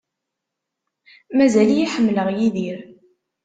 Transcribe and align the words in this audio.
Mazal-iyi 1.37 1.87
ḥemmleɣ 1.93 2.27
Yidir. 2.37 2.77